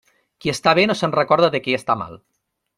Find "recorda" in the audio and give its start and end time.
1.17-1.53